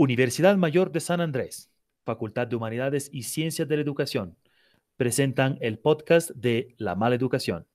[0.00, 1.70] Universidad Mayor de San Andrés,
[2.06, 4.34] Facultad de Humanidades y Ciencias de la Educación,
[4.96, 7.66] presentan el podcast de La Mala Educación.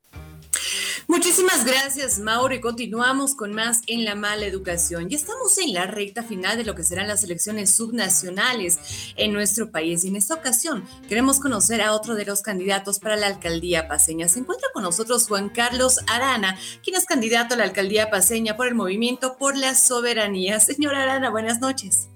[1.08, 5.08] Muchísimas gracias, Mauro, y continuamos con más en la mala educación.
[5.08, 8.80] Ya estamos en la recta final de lo que serán las elecciones subnacionales
[9.18, 10.04] en nuestro país.
[10.04, 14.28] Y en esta ocasión queremos conocer a otro de los candidatos para la alcaldía paseña.
[14.28, 18.66] Se encuentra con nosotros Juan Carlos Arana, quien es candidato a la alcaldía paseña por
[18.66, 20.60] el Movimiento por la Soberanía.
[20.60, 22.10] Señor Arana, buenas noches.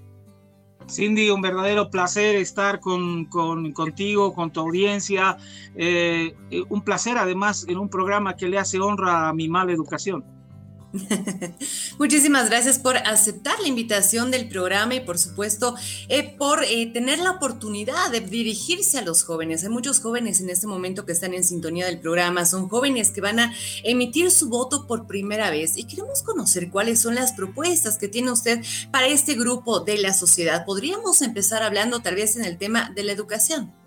[0.90, 5.38] Cindy, un verdadero placer estar con, contigo, con tu audiencia.
[5.76, 9.72] Eh, eh, un placer además en un programa que le hace honra a mi mala
[9.72, 10.39] educación.
[12.00, 15.76] Muchísimas gracias por aceptar la invitación del programa y por supuesto
[16.08, 19.64] eh, por eh, tener la oportunidad de dirigirse a los jóvenes.
[19.64, 23.22] Hay muchos jóvenes en este momento que están en sintonía del programa, son jóvenes que
[23.22, 23.54] van a
[23.84, 28.32] emitir su voto por primera vez y queremos conocer cuáles son las propuestas que tiene
[28.32, 30.66] usted para este grupo de la sociedad.
[30.66, 33.79] Podríamos empezar hablando tal vez en el tema de la educación.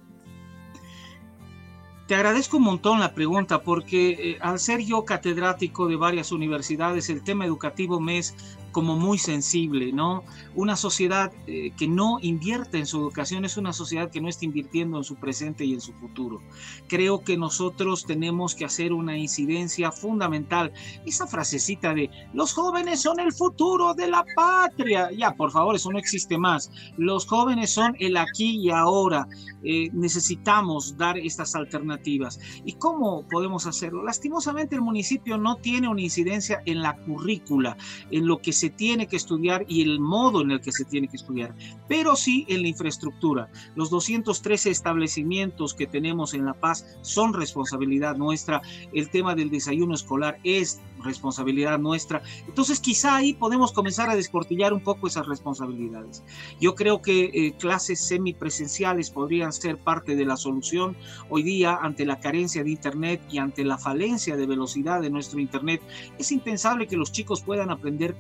[2.07, 7.09] Te agradezco un montón la pregunta porque eh, al ser yo catedrático de varias universidades,
[7.09, 8.35] el tema educativo me es
[8.73, 10.25] como muy sensible, ¿no?
[10.55, 14.45] Una sociedad eh, que no invierte en su educación es una sociedad que no está
[14.45, 16.43] invirtiendo en su presente y en su futuro.
[16.89, 20.73] Creo que nosotros tenemos que hacer una incidencia fundamental.
[21.07, 25.11] Esa frasecita de los jóvenes son el futuro de la patria.
[25.17, 26.71] Ya, por favor, eso no existe más.
[26.97, 29.29] Los jóvenes son el aquí y ahora.
[29.65, 32.41] Eh, necesitamos dar estas alternativas.
[32.65, 34.03] ¿Y cómo podemos hacerlo?
[34.03, 37.77] Lastimosamente el municipio no tiene una incidencia en la currícula,
[38.11, 41.09] en lo que se tiene que estudiar y el modo en el que se tiene
[41.09, 41.55] que estudiar,
[41.89, 43.51] pero sí en la infraestructura.
[43.75, 48.63] Los 213 establecimientos que tenemos en La Paz son responsabilidad nuestra.
[48.93, 52.23] El tema del desayuno escolar es responsabilidad nuestra.
[52.47, 56.23] Entonces quizá ahí podemos comenzar a descortillar un poco esas responsabilidades.
[56.61, 60.97] Yo creo que eh, clases semipresenciales podrían ser parte de la solución.
[61.29, 65.41] Hoy día, ante la carencia de Internet y ante la falencia de velocidad de nuestro
[65.41, 65.83] Internet,
[66.19, 68.17] es impensable que los chicos puedan aprender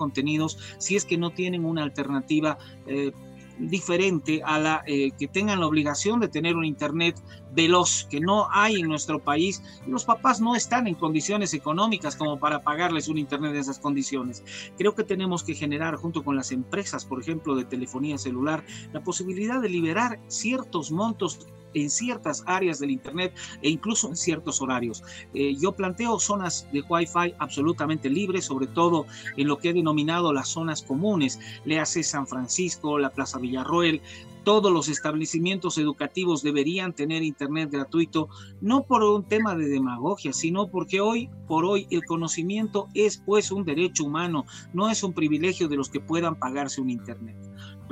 [0.78, 2.58] si es que no tienen una alternativa.
[2.86, 3.12] Eh,
[3.58, 7.20] diferente a la eh, que tengan la obligación de tener un internet
[7.52, 12.38] veloz que no hay en nuestro país los papás no están en condiciones económicas como
[12.38, 14.42] para pagarles un internet de esas condiciones.
[14.78, 19.00] Creo que tenemos que generar junto con las empresas, por ejemplo, de telefonía celular, la
[19.00, 25.02] posibilidad de liberar ciertos montos en ciertas áreas del Internet e incluso en ciertos horarios.
[25.34, 29.06] Eh, yo planteo zonas de Wi-Fi absolutamente libres, sobre todo
[29.36, 34.00] en lo que he denominado las zonas comunes, le hace San Francisco, la Plaza Villarroel,
[34.44, 38.28] todos los establecimientos educativos deberían tener internet gratuito,
[38.60, 43.52] no por un tema de demagogia, sino porque hoy por hoy el conocimiento es pues
[43.52, 47.36] un derecho humano, no es un privilegio de los que puedan pagarse un internet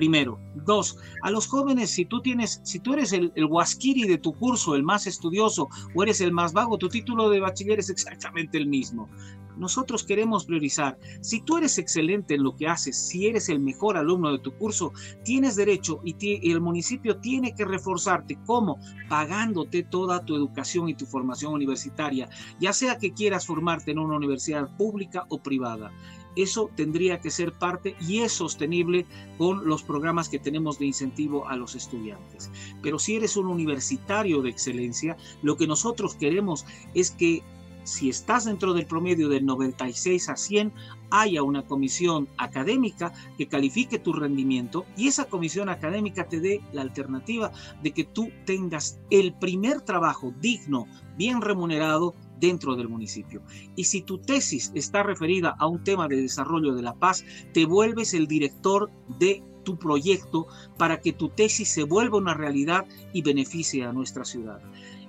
[0.00, 0.40] primero.
[0.54, 4.74] Dos, a los jóvenes, si tú tienes, si tú eres el, huasquiri de tu curso,
[4.74, 8.66] el más estudioso, o eres el más vago, tu título de bachiller es exactamente el
[8.66, 9.10] mismo.
[9.58, 10.98] Nosotros queremos priorizar.
[11.20, 14.52] Si tú eres excelente en lo que haces, si eres el mejor alumno de tu
[14.52, 18.38] curso, tienes derecho y, y el municipio tiene que reforzarte.
[18.46, 18.78] ¿Cómo?
[19.10, 24.16] Pagándote toda tu educación y tu formación universitaria, ya sea que quieras formarte en una
[24.16, 25.92] universidad pública o privada.
[26.36, 29.06] Eso tendría que ser parte y es sostenible
[29.38, 32.50] con los programas que tenemos de incentivo a los estudiantes.
[32.82, 36.64] Pero si eres un universitario de excelencia, lo que nosotros queremos
[36.94, 37.42] es que
[37.84, 40.72] si estás dentro del promedio del 96 a 100,
[41.10, 46.82] haya una comisión académica que califique tu rendimiento y esa comisión académica te dé la
[46.82, 47.50] alternativa
[47.82, 50.86] de que tú tengas el primer trabajo digno,
[51.16, 53.42] bien remunerado dentro del municipio.
[53.76, 57.66] Y si tu tesis está referida a un tema de desarrollo de la paz, te
[57.66, 60.46] vuelves el director de tu proyecto
[60.78, 64.60] para que tu tesis se vuelva una realidad y beneficie a nuestra ciudad.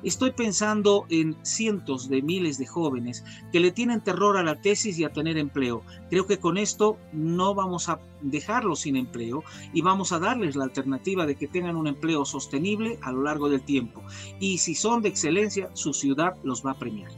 [0.03, 4.97] Estoy pensando en cientos de miles de jóvenes que le tienen terror a la tesis
[4.97, 5.83] y a tener empleo.
[6.09, 10.63] Creo que con esto no vamos a dejarlos sin empleo y vamos a darles la
[10.63, 14.01] alternativa de que tengan un empleo sostenible a lo largo del tiempo.
[14.39, 17.11] Y si son de excelencia, su ciudad los va a premiar.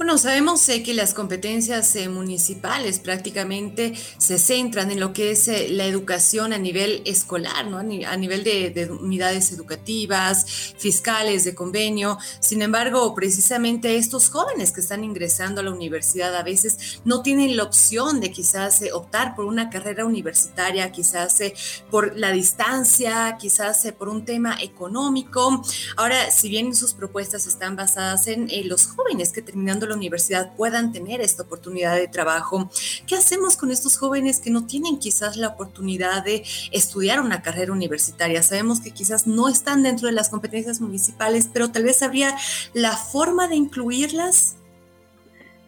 [0.00, 5.46] Bueno, sabemos eh, que las competencias eh, municipales prácticamente se centran en lo que es
[5.46, 7.76] eh, la educación a nivel escolar, ¿no?
[7.76, 7.82] a,
[8.16, 12.16] nivel de, unidades educativas, fiscales, de convenio.
[12.40, 17.54] Sin embargo, precisamente estos jóvenes que están ingresando a la universidad a veces no tienen
[17.58, 21.42] la opción de quizás optar por una carrera universitaria, quizás
[21.90, 25.62] por la distancia, quizás por un tema económico.
[25.98, 30.92] Ahora, si bien sus propuestas están basadas en los jóvenes que terminando la universidad puedan
[30.92, 32.70] tener esta oportunidad de trabajo.
[33.06, 36.42] ¿Qué hacemos con estos jóvenes que no tienen quizás la oportunidad de
[36.72, 38.42] estudiar una carrera universitaria?
[38.42, 42.36] Sabemos que quizás no están dentro de las competencias municipales, pero tal vez habría
[42.72, 44.56] la forma de incluirlas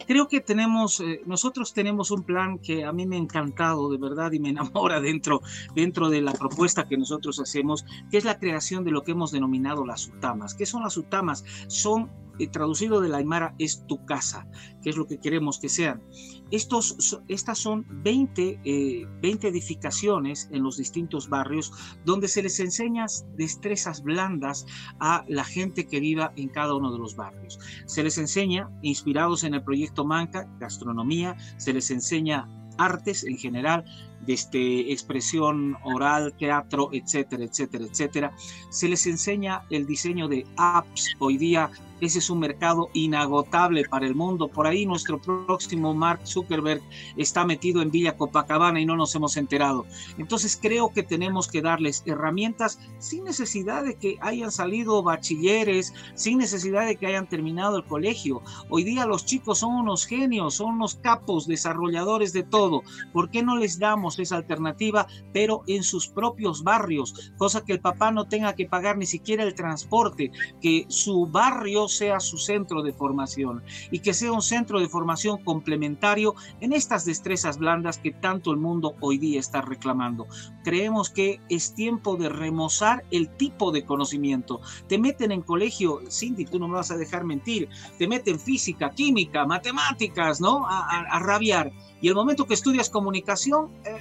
[0.07, 3.99] creo que tenemos, eh, nosotros tenemos un plan que a mí me ha encantado de
[3.99, 5.41] verdad y me enamora dentro,
[5.75, 9.33] dentro de la propuesta que nosotros hacemos, que es la creación de lo que hemos
[9.33, 10.55] denominado las UTAMAS.
[10.55, 11.45] ¿Qué son las UTAMAS?
[11.69, 12.11] Son
[12.43, 14.47] eh, traducido de la Aymara es tu casa,
[14.83, 16.03] que es lo que queremos que sean.
[16.51, 21.73] Estos, estas son 20, 20 eh, edificaciones en los distintos barrios
[22.05, 23.07] donde se les enseña
[23.37, 24.67] destrezas blandas
[25.01, 27.59] a la gente que viva en cada uno de los barrios.
[27.87, 32.49] Se les enseña, inspirados en el proyecto Manca, gastronomía, se les enseña
[32.79, 33.85] artes en general,
[34.23, 38.37] desde expresión oral, teatro, etcétera, etcétera, etcétera.
[38.71, 41.15] Se les enseña el diseño de apps.
[41.19, 41.71] Hoy día
[42.03, 44.49] ese es un mercado inagotable para el mundo.
[44.49, 46.83] Por ahí nuestro próximo Mark Zuckerberg
[47.17, 49.87] está metido en Villa Copacabana y no nos hemos enterado.
[50.19, 56.39] Entonces creo que tenemos que darles herramientas sin necesidad de que hayan salido bachilleres, sin
[56.39, 58.43] necesidad de que hayan terminado el colegio.
[58.69, 62.83] Hoy día los chicos son unos genios, son unos capos, desarrolladores de todo.
[63.13, 67.33] ¿Por qué no les damos esa alternativa, pero en sus propios barrios?
[67.37, 70.31] Cosa que el papá no tenga que pagar ni siquiera el transporte,
[70.61, 75.43] que su barrio sea su centro de formación y que sea un centro de formación
[75.43, 80.27] complementario en estas destrezas blandas que tanto el mundo hoy día está reclamando.
[80.65, 84.61] Creemos que es tiempo de remozar el tipo de conocimiento.
[84.89, 87.69] Te meten en colegio, Cindy, tú no me vas a dejar mentir,
[87.99, 90.67] te meten física, química, matemáticas, ¿no?
[90.67, 93.97] A, rabiar y el momento que estudias comunicación, eh,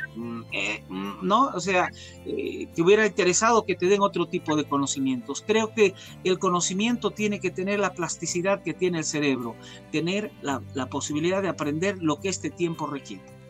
[0.51, 1.47] eh, mm, ¿no?
[1.53, 1.89] O sea,
[2.25, 5.43] eh, te hubiera interesado que te den otro tipo de conocimientos.
[5.45, 5.93] Creo que
[6.23, 9.55] el conocimiento tiene que tener la plasticidad que tiene el cerebro,
[9.91, 13.41] tener la, la posibilidad de aprender lo que este tiempo requiere.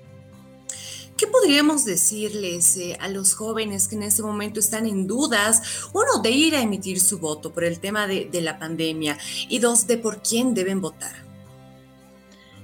[1.21, 6.31] ¿Qué podríamos decirles a los jóvenes que en este momento están en dudas, uno, de
[6.31, 9.99] ir a emitir su voto por el tema de, de la pandemia y dos, de
[9.99, 11.13] por quién deben votar?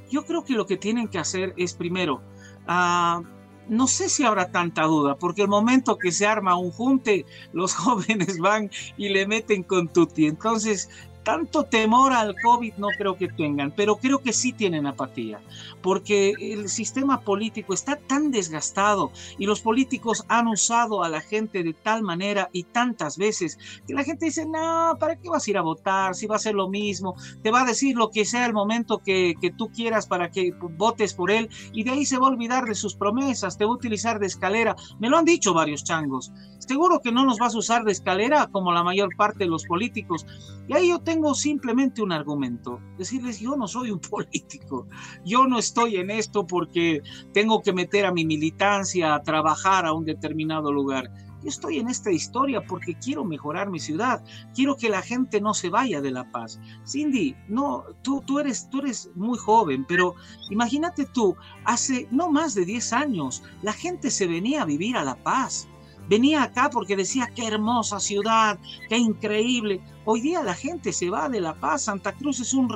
[0.09, 2.21] Yo creo que lo que tienen que hacer es primero,
[2.65, 3.21] ah,
[3.69, 7.73] no sé si habrá tanta duda, porque el momento que se arma un junte, los
[7.75, 10.27] jóvenes van y le meten con tutti.
[10.27, 10.89] Entonces,
[11.27, 15.41] tanto temor al COVID no creo que tengan, pero creo que sí tienen apatía,
[15.81, 21.63] porque el sistema político está tan desgastado y los políticos han usado a la gente
[21.63, 25.49] de tal manera y tantas veces que la gente dice, no, ¿para qué vas a
[25.49, 26.15] ir a votar?
[26.15, 28.99] Si va a ser lo mismo, te va a decir lo que sea el momento
[28.99, 32.31] que, que tú quieras para que votes por él y de ahí se va a
[32.31, 34.77] olvidar de sus promesas, te va a utilizar de escalera.
[34.97, 36.31] Me lo han dicho varios changos.
[36.59, 39.65] Seguro que no nos vas a usar de escalera como la mayor parte de los
[39.65, 40.25] políticos.
[40.67, 44.87] Y ahí yo tengo simplemente un argumento, decirles, yo no soy un político,
[45.23, 47.01] yo no estoy en esto porque
[47.33, 51.11] tengo que meter a mi militancia a trabajar a un determinado lugar.
[51.43, 54.23] Yo estoy en esta historia porque quiero mejorar mi ciudad,
[54.53, 56.59] quiero que la gente no se vaya de La Paz.
[56.85, 60.15] Cindy, no, tú, tú, eres, tú eres muy joven, pero
[60.49, 65.03] imagínate tú, hace no más de 10 años, la gente se venía a vivir a
[65.03, 65.69] La Paz
[66.09, 68.59] venía acá porque decía qué hermosa ciudad,
[68.89, 69.81] qué increíble.
[70.09, 71.81] Hoy día la gente se va de La Paz.
[71.81, 72.73] Santa Cruz es un,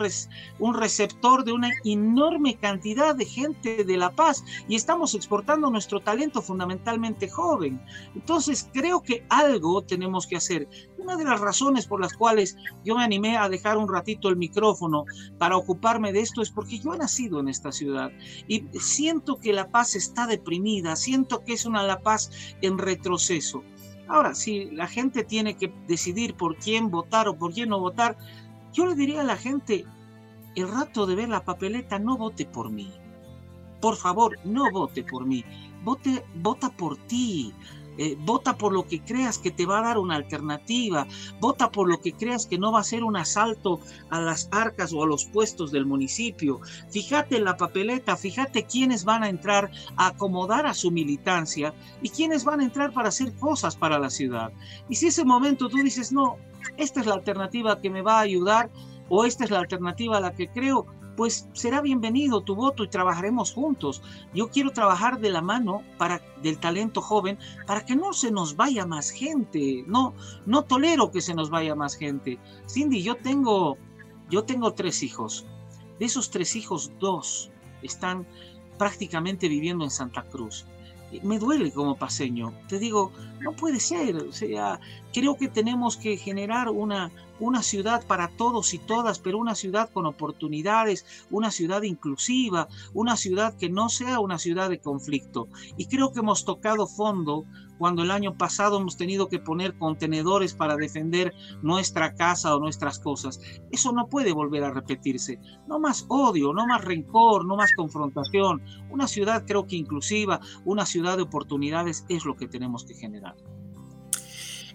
[0.59, 6.01] un receptor de una enorme cantidad de gente de La Paz y estamos exportando nuestro
[6.01, 7.81] talento fundamentalmente joven.
[8.15, 10.67] Entonces creo que algo tenemos que hacer.
[10.97, 14.35] Una de las razones por las cuales yo me animé a dejar un ratito el
[14.35, 15.05] micrófono
[15.37, 18.11] para ocuparme de esto es porque yo he nacido en esta ciudad
[18.49, 22.29] y siento que La Paz está deprimida, siento que es una La Paz
[22.61, 23.63] en retroceso.
[24.11, 28.17] Ahora, si la gente tiene que decidir por quién votar o por quién no votar,
[28.73, 29.85] yo le diría a la gente,
[30.53, 32.91] el rato de ver la papeleta, no vote por mí.
[33.79, 35.45] Por favor, no vote por mí.
[35.85, 37.53] Vote, vota por ti.
[38.03, 41.05] Eh, vota por lo que creas que te va a dar una alternativa,
[41.39, 43.79] vota por lo que creas que no va a ser un asalto
[44.09, 46.61] a las arcas o a los puestos del municipio.
[46.89, 52.09] Fíjate en la papeleta, fíjate quiénes van a entrar a acomodar a su militancia y
[52.09, 54.51] quiénes van a entrar para hacer cosas para la ciudad.
[54.89, 56.37] Y si ese momento tú dices, no,
[56.77, 58.71] esta es la alternativa que me va a ayudar
[59.09, 62.87] o esta es la alternativa a la que creo, pues será bienvenido tu voto y
[62.87, 64.01] trabajaremos juntos.
[64.33, 67.37] Yo quiero trabajar de la mano para del talento joven
[67.67, 69.83] para que no se nos vaya más gente.
[69.87, 70.13] No,
[70.45, 72.39] no tolero que se nos vaya más gente.
[72.67, 73.77] Cindy, yo tengo,
[74.29, 75.45] yo tengo tres hijos.
[75.99, 77.51] De esos tres hijos, dos
[77.83, 78.25] están
[78.77, 80.65] prácticamente viviendo en Santa Cruz.
[81.23, 82.53] me duele como paseño.
[82.67, 84.15] Te digo, no puede ser.
[84.15, 84.79] O sea,
[85.13, 89.89] creo que tenemos que generar una, una ciudad para todos y todas, pero una ciudad
[89.91, 95.47] con oportunidades, una ciudad inclusiva, una ciudad que no sea una ciudad de conflicto.
[95.77, 97.45] Y creo que hemos tocado fondo
[97.81, 102.99] cuando el año pasado hemos tenido que poner contenedores para defender nuestra casa o nuestras
[102.99, 103.41] cosas.
[103.71, 105.39] Eso no puede volver a repetirse.
[105.67, 108.61] No más odio, no más rencor, no más confrontación.
[108.91, 113.35] Una ciudad creo que inclusiva, una ciudad de oportunidades es lo que tenemos que generar.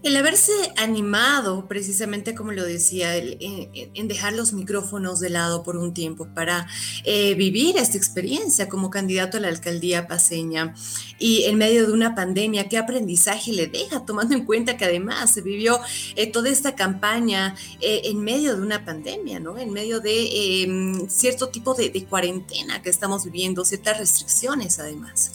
[0.03, 5.95] El haberse animado, precisamente como lo decía, en, dejar los micrófonos de lado por un
[5.95, 6.69] tiempo para
[7.05, 10.75] eh, vivir esta experiencia como candidato a la alcaldía paseña
[11.19, 14.05] y en medio de una pandemia, ¿qué aprendizaje le deja?
[14.05, 15.81] Tomando en cuenta que además se vivió
[16.15, 19.59] eh, toda esta campaña eh, en medio de una pandemia, ¿no?
[19.59, 25.33] En medio de em, cierto tipo de cuarentena que estamos viviendo, ciertas restricciones además.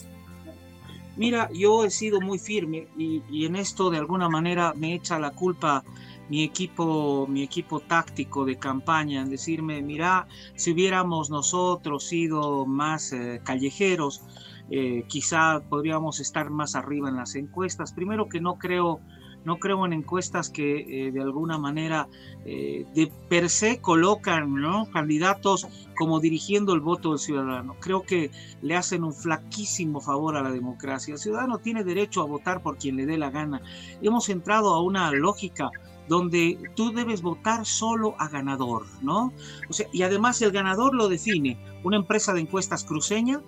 [1.17, 5.31] Mira, yo he sido muy firme y, en esto de alguna manera me echa la
[5.31, 5.83] culpa
[6.29, 13.11] mi equipo, mi equipo táctico de campaña en decirme, mira, si hubiéramos nosotros sido más
[13.11, 14.23] eh, callejeros,
[14.69, 17.91] eh, quizá podríamos estar más arriba en las encuestas.
[17.91, 19.01] Primero que no creo
[19.43, 22.07] no creo en encuestas que eh, de alguna manera
[22.45, 24.89] eh, de per se colocan ¿no?
[24.91, 27.75] candidatos como dirigiendo el voto del ciudadano.
[27.79, 28.31] Creo que
[28.61, 31.13] le hacen un flaquísimo favor a la democracia.
[31.13, 33.61] El ciudadano tiene derecho a votar por quien le dé la gana.
[34.01, 35.71] Hemos entrado a una lógica
[36.07, 39.31] donde tú debes votar solo a ganador, ¿no?
[39.69, 43.41] O sea, y además el ganador lo define una empresa de encuestas cruceña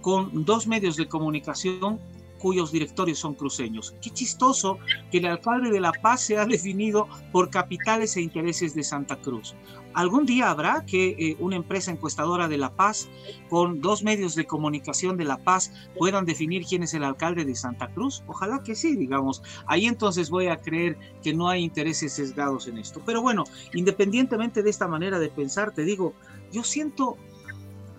[0.00, 1.98] con dos medios de comunicación
[2.38, 3.94] cuyos directorios son cruceños.
[4.00, 4.78] Qué chistoso
[5.10, 9.54] que el alcalde de La Paz sea definido por capitales e intereses de Santa Cruz.
[9.96, 13.08] Algún día habrá que eh, una empresa encuestadora de La Paz
[13.48, 17.54] con dos medios de comunicación de La Paz puedan definir quién es el alcalde de
[17.54, 18.22] Santa Cruz.
[18.26, 19.42] Ojalá que sí, digamos.
[19.66, 23.00] Ahí entonces voy a creer que no hay intereses sesgados en esto.
[23.06, 26.12] Pero bueno, independientemente de esta manera de pensar, te digo,
[26.52, 27.16] yo siento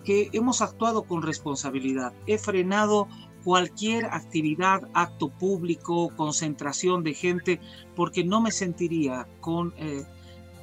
[0.04, 2.12] que hemos actuado con responsabilidad.
[2.26, 3.08] He frenado
[3.48, 7.60] cualquier actividad, acto público, concentración de gente,
[7.96, 10.04] porque no me sentiría con eh,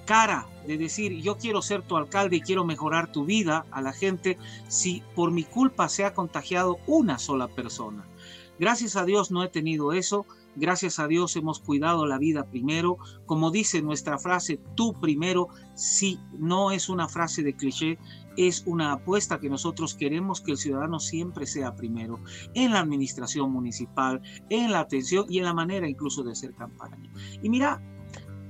[0.06, 3.92] cara de decir yo quiero ser tu alcalde y quiero mejorar tu vida a la
[3.92, 4.38] gente
[4.68, 8.06] si por mi culpa se ha contagiado una sola persona.
[8.60, 10.28] Gracias a Dios no he tenido eso.
[10.56, 13.00] Gracias a Dios hemos cuidado la vida primero.
[13.26, 17.98] Como dice nuestra frase, tú primero, si no es una frase de cliché,
[18.38, 22.20] es una apuesta que nosotros queremos que el ciudadano siempre sea primero
[22.54, 27.10] en la administración municipal, en la atención y en la manera incluso de hacer campaña.
[27.42, 27.82] Y mira,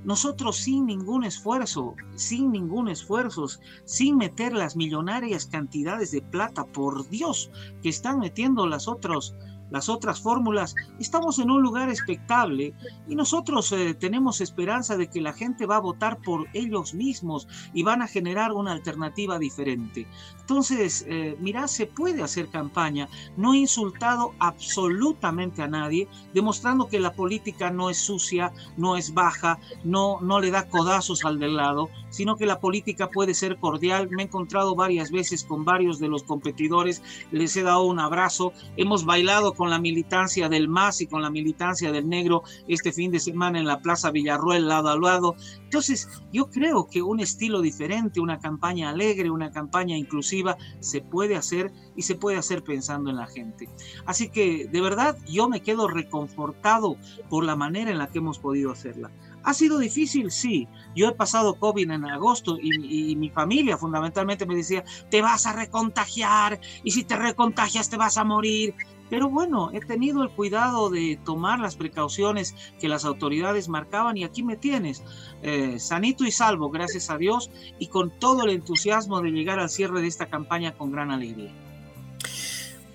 [0.04, 3.46] nosotros sin ningún esfuerzo, sin ningún esfuerzo,
[3.84, 7.50] sin meter las millonarias cantidades de plata, por Dios,
[7.82, 9.34] que están metiendo las otras
[9.70, 12.74] las otras fórmulas, estamos en un lugar expectable
[13.08, 17.48] y nosotros eh, tenemos esperanza de que la gente va a votar por ellos mismos
[17.72, 20.06] y van a generar una alternativa diferente.
[20.40, 23.08] Entonces, eh, se puede hacer campaña.
[23.36, 29.14] No he insultado absolutamente a nadie, demostrando que la política no es sucia, no es
[29.14, 33.58] baja, no, no le da codazos al del lado, sino que la política puede ser
[33.58, 34.08] cordial.
[34.10, 38.54] Me he encontrado varias veces con varios de los competidores, les he dado un abrazo,
[38.78, 43.10] hemos bailado con la militancia del MAS y con la militancia del negro este fin
[43.10, 45.36] de semana en la Plaza Villarruel lado a lado.
[45.64, 51.36] Entonces, yo creo que un estilo diferente, una campaña alegre, una campaña inclusiva, se puede
[51.36, 53.68] hacer y se puede hacer pensando en la gente.
[54.06, 56.96] Así que, de verdad, yo me quedo reconfortado
[57.28, 59.10] por la manera en la que hemos podido hacerla.
[59.46, 60.32] ¿Ha sido difícil?
[60.32, 60.66] Sí.
[60.96, 65.52] Yo he pasado COVID en agosto y, mi familia fundamentalmente me decía, te vas a
[65.52, 68.74] recontagiar y si te recontagias te vas a morir.
[69.08, 74.24] Pero bueno, he tenido el cuidado de tomar las precauciones que las autoridades marcaban y
[74.24, 75.04] aquí me tienes,
[75.42, 79.70] eh, sanito y salvo, gracias a Dios, y con todo el entusiasmo de llegar al
[79.70, 81.65] cierre de esta campaña con gran alegría.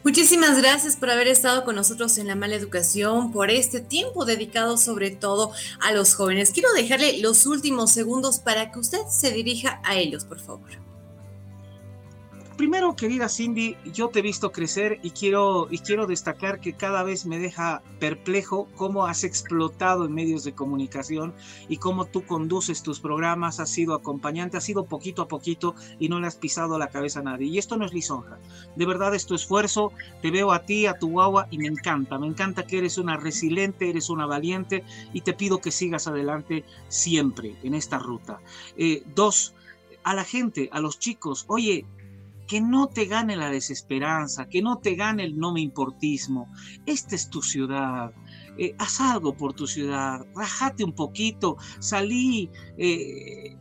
[0.03, 4.77] Muchísimas gracias por haber estado con nosotros en la mala educación, por este tiempo dedicado
[4.77, 6.49] sobre todo a los jóvenes.
[6.51, 10.90] Quiero dejarle los últimos segundos para que usted se dirija a ellos, por favor
[12.61, 17.01] primero, querida Cindy, yo te he visto crecer y quiero, y quiero destacar que cada
[17.01, 21.33] vez me deja perplejo cómo has explotado en medios de comunicación
[21.69, 26.07] y cómo tú conduces tus programas, has sido acompañante, has sido poquito a poquito y
[26.07, 27.47] no le has pisado la cabeza a nadie.
[27.47, 28.37] Y esto no es lisonja.
[28.75, 29.91] De verdad es tu esfuerzo,
[30.21, 32.19] te veo a ti, a tu guagua y me encanta.
[32.19, 36.63] Me encanta que eres una resiliente, eres una valiente y te pido que sigas adelante
[36.89, 38.39] siempre en esta ruta.
[38.77, 39.55] Eh, dos,
[40.03, 41.87] a la gente, a los chicos, oye,
[42.51, 46.51] que no te gane la desesperanza, que no te gane el no me importismo.
[46.85, 48.11] Esta es tu ciudad.
[48.57, 53.55] Eh, haz algo por tu ciudad, rájate un poquito, salí, eh,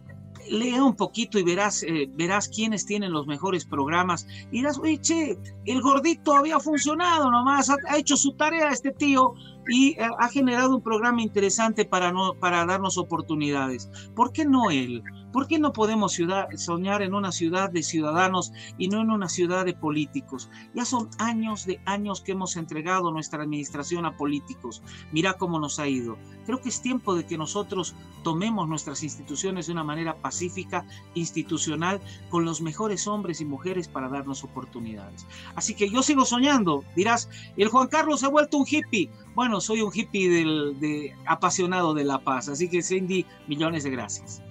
[0.49, 4.27] lea un poquito y verás, eh, verás quiénes tienen los mejores programas.
[4.51, 9.35] Y dirás, oye, che, el gordito había funcionado nomás, ha hecho su tarea este tío
[9.69, 13.91] y ha generado un programa interesante para, no, para darnos oportunidades.
[14.15, 15.03] ¿Por qué no él?
[15.33, 16.19] ¿Por qué no podemos
[16.57, 20.51] soñar en una ciudad de ciudadanos y no en una ciudad de políticos?
[20.75, 24.83] Ya son años de años que hemos entregado nuestra administración a políticos.
[25.13, 26.19] Mira cómo nos ha ido.
[26.47, 32.01] Creo que es tiempo de que nosotros tomemos nuestras instituciones de una manera pacífica, institucional,
[32.29, 35.27] con los mejores hombres y mujeres para darnos oportunidades.
[35.55, 36.83] Así que yo sigo soñando.
[36.97, 39.11] Dirás, el Juan Carlos se ha vuelto un hippie.
[39.35, 42.49] Bueno, soy un hippie del, apasionado de la paz.
[42.49, 44.43] Así que Cindy, millones de gracias.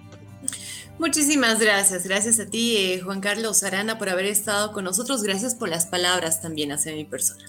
[0.97, 2.05] Muchísimas gracias.
[2.05, 5.23] Gracias a ti, eh, Juan Carlos Arana, por haber estado con nosotros.
[5.23, 7.45] Gracias por las palabras también hacia mi persona.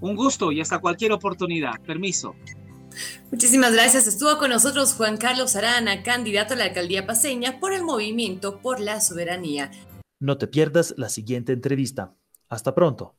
[0.00, 1.72] Un gusto y hasta cualquier oportunidad.
[1.86, 2.34] Permiso.
[3.30, 4.06] Muchísimas gracias.
[4.06, 8.80] Estuvo con nosotros Juan Carlos Arana, candidato a la alcaldía paseña por el Movimiento por
[8.80, 9.70] la Soberanía.
[10.20, 12.14] No te pierdas la siguiente entrevista.
[12.48, 13.17] Hasta pronto.